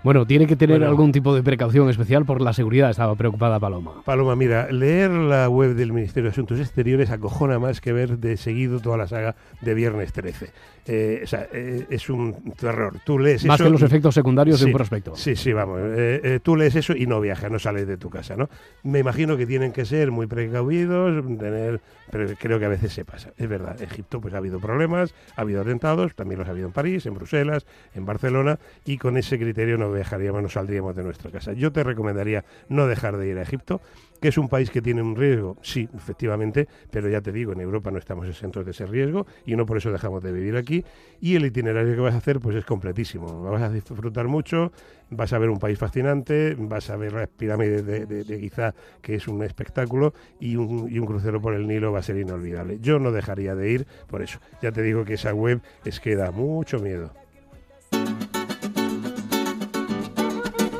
Bueno, 0.03 0.25
tiene 0.27 0.47
que 0.47 0.57
tener 0.57 0.79
Bueno. 0.79 0.89
algún 0.91 1.11
tipo 1.13 1.33
de 1.33 1.41
precaución 1.43 1.89
especial 1.89 2.25
por 2.25 2.41
la 2.41 2.51
seguridad, 2.51 2.89
estaba 2.89 3.15
preocupada 3.15 3.57
Paloma. 3.59 4.03
Paloma, 4.03 4.35
mira, 4.35 4.69
leer 4.69 5.09
la 5.11 5.47
web 5.47 5.75
del 5.75 5.93
Ministerio 5.93 6.23
de 6.25 6.31
Asuntos 6.33 6.59
Exteriores 6.59 7.09
acojona 7.09 7.57
más 7.57 7.79
que 7.79 7.93
ver 7.93 8.17
de 8.17 8.35
seguido 8.35 8.81
toda 8.81 8.97
la 8.97 9.07
saga 9.07 9.35
de 9.61 9.73
Viernes 9.73 10.11
13. 10.11 10.49
Eh, 10.85 11.21
o 11.23 11.27
sea, 11.27 11.47
eh, 11.53 11.85
es 11.89 12.09
un 12.09 12.53
terror. 12.59 12.95
Tú 13.05 13.17
lees 13.17 13.45
Más 13.45 13.55
eso 13.55 13.63
que 13.63 13.69
los 13.71 13.81
y- 13.81 13.85
efectos 13.85 14.13
secundarios 14.13 14.59
de 14.59 14.65
un 14.65 14.71
Sí, 14.71 14.75
prospecto. 14.75 15.15
Sí, 15.15 15.37
sí, 15.37 15.53
vamos. 15.53 15.79
eh, 15.81 16.19
eh, 16.21 16.39
tú 16.43 16.57
lees 16.57 16.75
eso 16.75 16.93
y 16.93 17.05
no 17.07 17.21
viajas, 17.21 17.49
no 17.49 17.57
sales 17.57 17.87
de 17.87 17.95
tu 17.95 18.09
casa, 18.09 18.35
¿no? 18.35 18.49
Me 18.83 18.99
imagino 18.99 19.37
que 19.37 19.45
tienen 19.45 19.71
que 19.71 19.85
ser 19.85 20.11
muy 20.11 20.27
precavidos, 20.27 21.23
tener, 21.37 21.79
pero 22.11 22.27
creo 22.37 22.59
que 22.59 22.65
a 22.65 22.69
veces 22.69 22.91
se 22.91 23.05
pasa. 23.05 23.31
Es 23.37 23.47
verdad, 23.47 23.81
Egipto 23.81 24.19
pues 24.19 24.33
ha 24.33 24.37
habido 24.39 24.59
problemas, 24.59 25.15
ha 25.37 25.41
habido 25.41 25.61
atentados, 25.61 26.13
también 26.15 26.39
los 26.39 26.47
ha 26.49 26.51
habido 26.51 26.67
en 26.67 26.73
París, 26.73 27.05
en 27.05 27.13
Bruselas, 27.13 27.65
en 27.95 28.05
Barcelona, 28.05 28.59
y 28.83 28.97
con 28.97 29.15
ese 29.15 29.39
criterio 29.39 29.77
no 29.77 29.92
viajaríamos, 29.93 30.41
no 30.41 30.49
saldríamos 30.49 30.95
de 30.95 31.03
nuestra 31.03 31.31
casa. 31.31 31.53
Yo 31.53 31.71
te 31.71 31.83
recomendaría 31.83 32.43
no 32.69 32.87
dejar 32.87 33.17
de 33.17 33.27
ir 33.27 33.37
a 33.37 33.41
Egipto, 33.43 33.81
que 34.23 34.29
es 34.29 34.37
un 34.37 34.47
país 34.47 34.69
que 34.69 34.81
tiene 34.81 35.01
un 35.01 35.17
riesgo, 35.17 35.57
sí, 35.61 35.89
efectivamente, 35.93 36.69
pero 36.89 37.09
ya 37.09 37.19
te 37.19 37.33
digo, 37.33 37.51
en 37.51 37.59
Europa 37.59 37.91
no 37.91 37.97
estamos 37.97 38.25
exentos 38.25 38.63
de 38.63 38.71
ese 38.71 38.85
riesgo 38.85 39.27
y 39.45 39.57
no 39.57 39.65
por 39.65 39.75
eso 39.75 39.91
dejamos 39.91 40.23
de 40.23 40.31
vivir 40.31 40.55
aquí. 40.55 40.85
Y 41.19 41.35
el 41.35 41.45
itinerario 41.45 41.93
que 41.93 41.99
vas 41.99 42.13
a 42.13 42.19
hacer, 42.19 42.39
pues 42.39 42.55
es 42.55 42.63
completísimo. 42.63 43.43
Vas 43.43 43.61
a 43.61 43.69
disfrutar 43.69 44.29
mucho, 44.29 44.71
vas 45.09 45.33
a 45.33 45.39
ver 45.39 45.49
un 45.49 45.59
país 45.59 45.77
fascinante, 45.77 46.55
vas 46.57 46.89
a 46.89 46.95
ver 46.95 47.11
las 47.11 47.27
pirámides 47.27 47.85
de, 47.85 48.05
de, 48.05 48.39
Giza, 48.39 48.73
que 49.01 49.15
es 49.15 49.27
un 49.27 49.43
espectáculo, 49.43 50.13
y 50.39 50.55
un, 50.55 50.89
y 50.89 50.99
un 50.99 51.05
crucero 51.05 51.41
por 51.41 51.53
el 51.53 51.67
Nilo 51.67 51.91
va 51.91 51.99
a 51.99 52.03
ser 52.03 52.17
inolvidable. 52.17 52.79
Yo 52.79 52.99
no 52.99 53.11
dejaría 53.11 53.55
de 53.55 53.71
ir 53.71 53.87
por 54.07 54.21
eso. 54.21 54.39
Ya 54.61 54.71
te 54.71 54.81
digo 54.81 55.03
que 55.03 55.15
esa 55.15 55.33
web 55.33 55.61
es 55.83 55.99
que 55.99 56.15
da 56.15 56.31
mucho 56.31 56.79
miedo. 56.79 57.22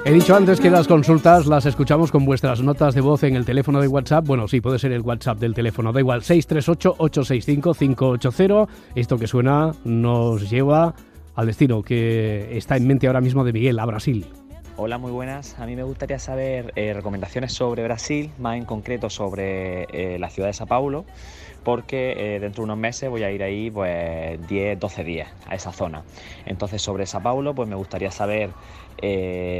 He 0.05 0.11
dicho 0.11 0.35
antes 0.35 0.59
que 0.59 0.69
las 0.69 0.85
consultas 0.85 1.45
las 1.45 1.65
escuchamos 1.65 2.11
con 2.11 2.25
vuestras 2.25 2.61
notas 2.61 2.93
de 2.93 2.99
voz 2.99 3.23
en 3.23 3.37
el 3.37 3.45
teléfono 3.45 3.79
de 3.79 3.87
WhatsApp. 3.87 4.27
Bueno, 4.27 4.49
sí, 4.49 4.59
puede 4.59 4.77
ser 4.77 4.91
el 4.91 4.99
WhatsApp 4.99 5.39
del 5.39 5.53
teléfono, 5.53 5.93
da 5.93 6.01
igual, 6.01 6.23
638-865-580. 6.23 8.67
Esto 8.95 9.17
que 9.17 9.27
suena 9.27 9.71
nos 9.85 10.49
lleva 10.49 10.93
al 11.35 11.45
destino 11.45 11.81
que 11.81 12.57
está 12.57 12.75
en 12.75 12.85
mente 12.85 13.07
ahora 13.07 13.21
mismo 13.21 13.45
de 13.45 13.53
Miguel, 13.53 13.79
a 13.79 13.85
Brasil. 13.85 14.25
Hola, 14.75 14.97
muy 14.97 15.11
buenas. 15.11 15.59
A 15.59 15.67
mí 15.67 15.75
me 15.75 15.83
gustaría 15.83 16.17
saber 16.17 16.73
eh, 16.75 16.93
recomendaciones 16.95 17.53
sobre 17.53 17.83
Brasil, 17.83 18.31
más 18.39 18.57
en 18.57 18.65
concreto 18.65 19.07
sobre 19.11 19.83
eh, 19.83 20.17
la 20.17 20.31
ciudad 20.31 20.49
de 20.49 20.53
Sao 20.53 20.65
Paulo, 20.65 21.05
porque 21.63 22.13
eh, 22.17 22.39
dentro 22.39 22.63
de 22.63 22.65
unos 22.65 22.77
meses 22.79 23.07
voy 23.07 23.21
a 23.21 23.29
ir 23.29 23.43
ahí 23.43 23.69
pues 23.69 24.39
10, 24.47 24.79
12 24.79 25.03
días 25.03 25.29
a 25.45 25.53
esa 25.53 25.71
zona. 25.71 26.01
Entonces 26.47 26.81
sobre 26.81 27.05
Sao 27.05 27.21
Paulo 27.21 27.53
pues 27.53 27.69
me 27.69 27.75
gustaría 27.75 28.09
saber 28.09 28.49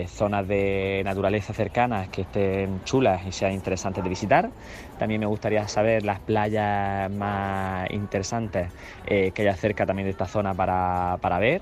zonas 0.08 0.48
de 0.48 1.02
naturaleza 1.04 1.54
cercanas 1.54 2.08
que 2.08 2.22
estén 2.22 2.82
chulas 2.86 3.26
y 3.28 3.32
sean 3.32 3.52
interesantes 3.52 4.02
de 4.04 4.10
visitar. 4.10 4.50
También 4.98 5.20
me 5.20 5.28
gustaría 5.28 5.68
saber 5.68 6.06
las 6.06 6.22
playas 6.22 7.12
más 7.12 7.92
interesantes 7.92 8.72
que 9.06 9.34
haya 9.38 9.56
cerca 9.56 9.86
también 9.86 10.06
de 10.06 10.12
esta 10.12 10.28
zona 10.28 10.54
para, 10.56 11.18
para 11.22 11.40
ver. 11.40 11.62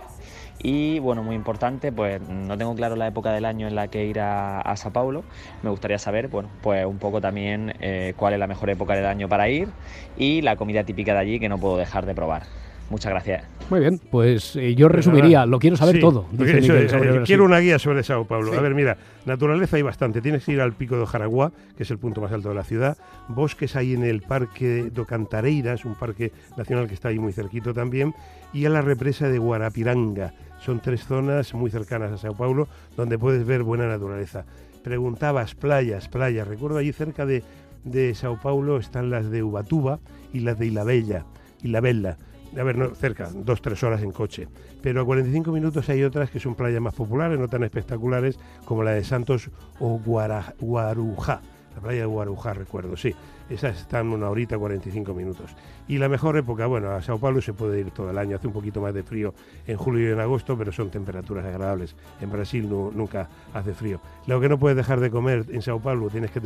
Y 0.63 0.99
bueno, 0.99 1.23
muy 1.23 1.35
importante, 1.35 1.91
pues 1.91 2.21
no 2.21 2.57
tengo 2.57 2.75
claro 2.75 2.95
la 2.95 3.07
época 3.07 3.31
del 3.31 3.45
año 3.45 3.67
en 3.67 3.75
la 3.75 3.87
que 3.87 4.05
ir 4.05 4.19
a, 4.19 4.61
a 4.61 4.75
Sao 4.77 4.91
Paulo. 4.91 5.23
Me 5.63 5.69
gustaría 5.69 5.97
saber, 5.97 6.27
bueno, 6.27 6.49
pues 6.61 6.85
un 6.85 6.97
poco 6.99 7.19
también 7.21 7.73
eh, 7.79 8.13
cuál 8.15 8.33
es 8.33 8.39
la 8.39 8.47
mejor 8.47 8.69
época 8.69 8.93
del 8.95 9.05
año 9.05 9.27
para 9.27 9.49
ir 9.49 9.69
y 10.17 10.41
la 10.41 10.55
comida 10.55 10.83
típica 10.83 11.13
de 11.13 11.19
allí 11.19 11.39
que 11.39 11.49
no 11.49 11.57
puedo 11.57 11.77
dejar 11.77 12.05
de 12.05 12.13
probar. 12.13 12.43
Muchas 12.91 13.09
gracias. 13.13 13.45
Muy 13.69 13.79
bien, 13.79 14.01
pues 14.11 14.57
eh, 14.57 14.75
yo 14.75 14.89
resumiría, 14.89 15.45
lo 15.45 15.59
quiero 15.59 15.77
saber 15.77 15.95
Sí, 15.95 16.01
todo. 16.01 16.25
porque 16.37 16.55
dice 16.55 16.57
eso 16.59 16.73
Miguel 16.73 16.85
es, 16.87 16.91
sobre 16.91 17.15
eh, 17.15 17.21
quiero 17.25 17.45
una 17.45 17.59
guía 17.59 17.79
sobre 17.79 18.03
Sao 18.03 18.25
Paulo. 18.25 18.51
Sí. 18.51 18.57
A 18.57 18.61
ver, 18.61 18.75
mira, 18.75 18.97
naturaleza 19.25 19.77
hay 19.77 19.81
bastante. 19.81 20.21
Tienes 20.21 20.43
que 20.43 20.51
ir 20.51 20.59
al 20.59 20.73
pico 20.73 20.99
de 20.99 21.05
Jaraguá, 21.05 21.53
que 21.77 21.83
es 21.83 21.89
el 21.91 21.97
punto 21.99 22.19
más 22.19 22.33
alto 22.33 22.49
de 22.49 22.55
la 22.55 22.65
ciudad. 22.65 22.97
Bosques 23.29 23.77
hay 23.77 23.93
en 23.93 24.03
el 24.03 24.21
parque 24.21 24.89
do 24.93 25.05
Cantareiras, 25.05 25.85
un 25.85 25.95
parque 25.95 26.33
nacional 26.57 26.87
que 26.89 26.93
está 26.93 27.07
ahí 27.07 27.17
muy 27.17 27.31
cerquito 27.31 27.73
también. 27.73 28.13
Y 28.51 28.65
a 28.65 28.69
la 28.69 28.81
represa 28.81 29.29
de 29.29 29.37
Guarapiranga. 29.39 30.33
Son 30.63 30.79
tres 30.79 31.05
zonas 31.05 31.53
muy 31.53 31.71
cercanas 31.71 32.11
a 32.11 32.17
Sao 32.17 32.35
Paulo 32.35 32.67
donde 32.95 33.17
puedes 33.17 33.45
ver 33.45 33.63
buena 33.63 33.87
naturaleza. 33.87 34.45
Preguntabas 34.83 35.55
playas, 35.55 36.07
playas. 36.07 36.47
Recuerdo 36.47 36.77
allí 36.77 36.93
cerca 36.93 37.25
de, 37.25 37.43
de 37.83 38.15
Sao 38.15 38.39
Paulo 38.39 38.77
están 38.77 39.09
las 39.09 39.29
de 39.29 39.43
Ubatuba 39.43 39.99
y 40.33 40.39
las 40.41 40.57
de 40.57 40.67
Ilabella. 40.67 41.25
Ilabella 41.61 42.17
a 42.59 42.63
ver, 42.63 42.77
no, 42.77 42.93
cerca, 42.95 43.29
dos, 43.33 43.61
tres 43.61 43.81
horas 43.83 44.01
en 44.01 44.11
coche. 44.11 44.47
Pero 44.81 45.01
a 45.01 45.05
45 45.05 45.51
minutos 45.51 45.87
hay 45.89 46.03
otras 46.03 46.29
que 46.29 46.39
son 46.39 46.55
playas 46.55 46.81
más 46.81 46.93
populares, 46.93 47.39
no 47.39 47.47
tan 47.47 47.63
espectaculares, 47.63 48.37
como 48.65 48.83
la 48.83 48.91
de 48.91 49.03
Santos 49.03 49.49
o 49.79 49.99
Guarujá. 49.99 51.41
La 51.75 51.81
playa 51.81 52.01
de 52.01 52.05
Guarujá, 52.05 52.53
recuerdo, 52.53 52.97
sí. 52.97 53.15
Esas 53.51 53.81
están 53.81 54.07
una 54.13 54.29
horita, 54.29 54.57
45 54.57 55.13
minutos. 55.13 55.51
Y 55.87 55.97
la 55.97 56.07
mejor 56.07 56.37
época, 56.37 56.67
bueno, 56.67 56.91
a 56.91 57.01
Sao 57.01 57.19
Paulo 57.19 57.41
se 57.41 57.51
puede 57.53 57.81
ir 57.81 57.91
todo 57.91 58.09
el 58.09 58.17
año, 58.17 58.37
hace 58.37 58.47
un 58.47 58.53
poquito 58.53 58.79
más 58.81 58.93
de 58.93 59.03
frío 59.03 59.33
en 59.67 59.75
julio 59.75 60.07
y 60.09 60.13
en 60.13 60.19
agosto, 60.21 60.57
pero 60.57 60.71
son 60.71 60.89
temperaturas 60.89 61.45
agradables. 61.45 61.95
En 62.21 62.31
Brasil 62.31 62.69
nu- 62.69 62.91
nunca 62.95 63.27
hace 63.53 63.73
frío. 63.73 63.99
Lo 64.25 64.39
que 64.39 64.47
no 64.47 64.57
puedes 64.57 64.77
dejar 64.77 65.01
de 65.01 65.11
comer 65.11 65.45
en 65.49 65.61
Sao 65.61 65.79
Paulo, 65.81 66.09
tienes 66.09 66.31
que 66.31 66.39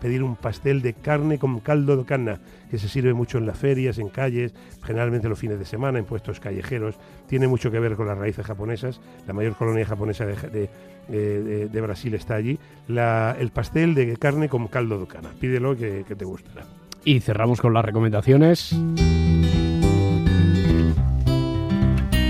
pedir 0.00 0.22
un 0.22 0.36
pastel 0.36 0.82
de 0.82 0.92
carne 0.92 1.38
con 1.38 1.60
caldo 1.60 1.96
de 1.96 2.04
cana, 2.04 2.40
que 2.70 2.78
se 2.78 2.88
sirve 2.88 3.14
mucho 3.14 3.38
en 3.38 3.46
las 3.46 3.56
ferias, 3.58 3.98
en 3.98 4.08
calles, 4.10 4.52
generalmente 4.82 5.28
los 5.28 5.38
fines 5.38 5.58
de 5.58 5.64
semana, 5.64 5.98
en 5.98 6.04
puestos 6.04 6.38
callejeros. 6.38 6.96
Tiene 7.28 7.48
mucho 7.48 7.70
que 7.70 7.80
ver 7.80 7.96
con 7.96 8.06
las 8.06 8.18
raíces 8.18 8.44
japonesas. 8.44 9.00
La 9.26 9.32
mayor 9.32 9.54
colonia 9.56 9.86
japonesa 9.86 10.26
de, 10.26 10.68
de- 11.08 11.80
Brasil 11.80 12.14
está 12.14 12.34
allí. 12.34 12.58
El 12.88 13.50
pastel 13.52 13.94
de 13.94 14.16
carne 14.18 14.48
con 14.48 14.68
caldo 14.68 14.98
de 15.00 15.06
cana. 15.06 15.30
Pídelo 15.40 15.76
que, 15.76 16.04
que 16.06 16.14
te 16.14 16.24
gustará. 16.44 16.66
Y 17.04 17.20
cerramos 17.20 17.60
con 17.60 17.72
las 17.74 17.84
recomendaciones. 17.84 18.74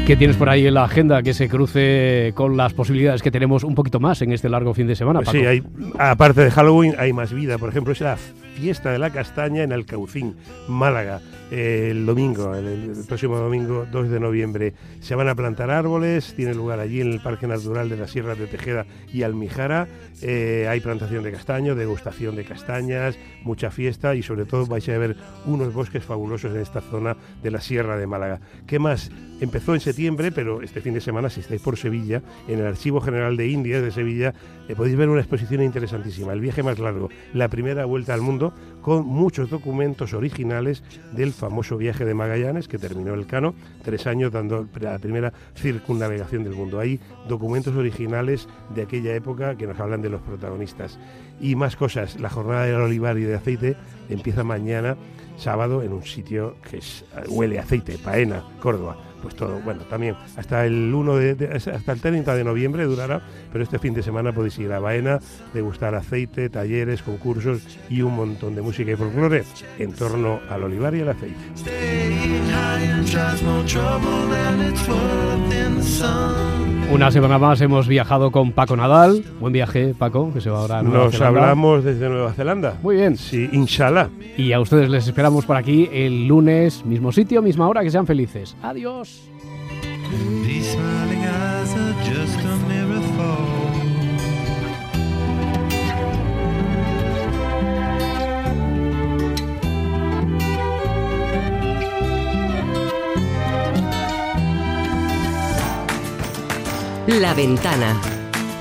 ¿Qué 0.06 0.16
tienes 0.16 0.36
por 0.36 0.48
ahí 0.48 0.66
en 0.66 0.74
la 0.74 0.84
agenda 0.84 1.22
que 1.22 1.32
se 1.32 1.48
cruce 1.48 2.32
con 2.34 2.56
las 2.56 2.74
posibilidades 2.74 3.22
que 3.22 3.30
tenemos 3.30 3.62
un 3.62 3.76
poquito 3.76 4.00
más 4.00 4.20
en 4.22 4.32
este 4.32 4.48
largo 4.48 4.74
fin 4.74 4.88
de 4.88 4.96
semana, 4.96 5.20
Pues 5.20 5.28
Paco? 5.28 5.38
sí, 5.38 5.46
hay, 5.46 5.62
aparte 5.96 6.42
de 6.44 6.50
Halloween, 6.50 6.94
hay 6.98 7.12
más 7.12 7.32
vida. 7.32 7.56
Por 7.56 7.68
ejemplo, 7.68 7.92
es 7.92 8.00
la 8.00 8.16
fiesta 8.54 8.90
de 8.90 8.98
la 8.98 9.10
castaña 9.10 9.62
en 9.62 9.72
Alcaucín, 9.72 10.36
Málaga, 10.68 11.20
el 11.50 12.06
domingo, 12.06 12.54
el, 12.54 12.66
el 12.66 13.04
próximo 13.06 13.36
domingo 13.36 13.86
2 13.90 14.08
de 14.08 14.20
noviembre. 14.20 14.74
Se 15.00 15.14
van 15.14 15.28
a 15.28 15.34
plantar 15.34 15.70
árboles, 15.70 16.34
tiene 16.34 16.54
lugar 16.54 16.80
allí 16.80 17.00
en 17.00 17.12
el 17.12 17.20
Parque 17.20 17.46
Natural 17.46 17.88
de 17.88 17.96
las 17.96 18.10
Sierras 18.10 18.38
de 18.38 18.46
Tejeda 18.46 18.86
y 19.12 19.22
Almijara. 19.22 19.86
Eh, 20.22 20.66
hay 20.68 20.80
plantación 20.80 21.24
de 21.24 21.32
castaño, 21.32 21.74
degustación 21.74 22.36
de 22.36 22.44
castañas, 22.44 23.18
mucha 23.42 23.70
fiesta 23.70 24.14
y 24.14 24.22
sobre 24.22 24.44
todo 24.44 24.66
vais 24.66 24.88
a 24.88 24.98
ver 24.98 25.16
unos 25.46 25.74
bosques 25.74 26.04
fabulosos 26.04 26.54
en 26.54 26.60
esta 26.60 26.80
zona 26.80 27.16
de 27.42 27.50
la 27.50 27.60
Sierra 27.60 27.96
de 27.96 28.06
Málaga. 28.06 28.40
¿Qué 28.66 28.78
más? 28.78 29.10
Empezó 29.40 29.74
en 29.74 29.80
septiembre, 29.80 30.30
pero 30.30 30.62
este 30.62 30.80
fin 30.80 30.94
de 30.94 31.00
semana, 31.00 31.28
si 31.28 31.40
estáis 31.40 31.60
por 31.60 31.76
Sevilla, 31.76 32.22
en 32.48 32.60
el 32.60 32.66
Archivo 32.66 33.00
General 33.00 33.36
de 33.36 33.48
Indias 33.48 33.82
de 33.82 33.90
Sevilla, 33.90 34.32
eh, 34.68 34.74
podéis 34.76 34.96
ver 34.96 35.08
una 35.08 35.20
exposición 35.20 35.62
interesantísima, 35.62 36.32
el 36.32 36.40
viaje 36.40 36.62
más 36.62 36.78
largo, 36.78 37.10
la 37.34 37.48
primera 37.48 37.84
vuelta 37.84 38.14
al 38.14 38.20
mundo, 38.20 38.41
mundo 38.42 38.54
con 38.82 39.06
muchos 39.06 39.48
documentos 39.48 40.12
originales 40.12 40.82
del 41.12 41.32
famoso 41.32 41.76
viaje 41.76 42.04
de 42.04 42.14
Magallanes, 42.14 42.68
que 42.68 42.78
terminó 42.78 43.14
el 43.14 43.26
Cano, 43.26 43.54
tres 43.84 44.06
años 44.06 44.32
dando 44.32 44.66
la 44.80 44.98
primera 44.98 45.32
circunnavegación 45.56 46.44
del 46.44 46.54
mundo. 46.54 46.78
Hay 46.80 47.00
documentos 47.28 47.74
originales 47.76 48.48
de 48.74 48.82
aquella 48.82 49.14
época 49.14 49.56
que 49.56 49.66
nos 49.66 49.78
hablan 49.80 50.02
de 50.02 50.10
los 50.10 50.20
protagonistas. 50.20 50.98
Y 51.40 51.54
más 51.56 51.76
cosas, 51.76 52.20
la 52.20 52.28
jornada 52.30 52.64
del 52.64 52.76
olivar 52.76 53.16
y 53.18 53.22
de 53.22 53.36
aceite 53.36 53.76
empieza 54.08 54.44
mañana, 54.44 54.96
sábado, 55.36 55.82
en 55.82 55.92
un 55.92 56.02
sitio 56.04 56.56
que 56.68 56.78
es, 56.78 57.04
huele 57.28 57.58
aceite, 57.58 57.96
Paena, 57.98 58.42
Córdoba 58.60 58.96
pues 59.22 59.36
todo, 59.36 59.60
bueno, 59.60 59.82
también 59.84 60.16
hasta 60.36 60.66
el 60.66 60.92
1 60.92 61.14
de, 61.14 61.34
de- 61.36 61.46
hasta 61.54 61.92
el 61.92 62.00
30 62.00 62.34
de 62.34 62.42
noviembre 62.42 62.82
durará, 62.86 63.22
pero 63.52 63.62
este 63.62 63.78
fin 63.78 63.94
de 63.94 64.02
semana 64.02 64.32
podéis 64.32 64.58
ir 64.58 64.72
a 64.72 64.80
Baena, 64.80 65.20
degustar 65.54 65.94
aceite, 65.94 66.50
talleres, 66.50 67.02
concursos 67.02 67.78
y 67.88 68.02
un 68.02 68.16
montón 68.16 68.56
de 68.56 68.62
música 68.62 68.71
y 68.80 68.96
folclore 68.96 69.44
en 69.78 69.92
torno 69.92 70.40
al 70.48 70.64
olivar 70.64 70.94
y 70.94 71.00
al 71.00 71.10
aceite. 71.10 71.36
Una 76.90 77.10
semana 77.10 77.38
más 77.38 77.60
hemos 77.60 77.88
viajado 77.88 78.30
con 78.30 78.52
Paco 78.52 78.76
Nadal. 78.76 79.24
Buen 79.40 79.52
viaje, 79.52 79.94
Paco, 79.98 80.32
que 80.32 80.40
se 80.40 80.50
va 80.50 80.60
ahora 80.60 80.78
a 80.78 80.82
Nueva 80.82 81.04
Nos 81.04 81.14
Zelanda. 81.14 81.40
hablamos 81.40 81.84
desde 81.84 82.08
Nueva 82.08 82.32
Zelanda. 82.32 82.78
Muy 82.82 82.96
bien. 82.96 83.16
Sí, 83.16 83.48
inshallah. 83.52 84.08
Y 84.36 84.52
a 84.52 84.60
ustedes 84.60 84.88
les 84.88 85.06
esperamos 85.06 85.44
por 85.44 85.56
aquí 85.56 85.88
el 85.92 86.26
lunes, 86.26 86.84
mismo 86.84 87.12
sitio, 87.12 87.42
misma 87.42 87.68
hora, 87.68 87.82
que 87.82 87.90
sean 87.90 88.06
felices. 88.06 88.56
Adiós. 88.62 89.22
La 107.20 107.34
Ventana 107.34 108.00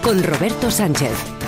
con 0.02 0.22
Roberto 0.22 0.70
Sánchez. 0.70 1.40